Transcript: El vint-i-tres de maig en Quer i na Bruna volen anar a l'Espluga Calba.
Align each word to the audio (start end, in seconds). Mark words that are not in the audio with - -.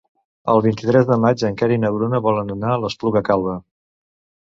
El 0.53 0.63
vint-i-tres 0.65 1.05
de 1.09 1.17
maig 1.27 1.45
en 1.51 1.61
Quer 1.61 1.71
i 1.77 1.79
na 1.83 1.93
Bruna 1.99 2.25
volen 2.31 2.53
anar 2.57 2.75
a 2.79 2.83
l'Espluga 2.87 3.27
Calba. 3.33 3.59